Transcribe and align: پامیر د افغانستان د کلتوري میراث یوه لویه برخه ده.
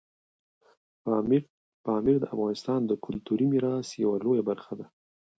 پامیر 1.83 2.17
د 2.19 2.25
افغانستان 2.35 2.79
د 2.85 2.91
کلتوري 3.05 3.45
میراث 3.51 3.87
یوه 4.03 4.15
لویه 4.25 4.43
برخه 4.49 4.73
ده. 4.79 4.85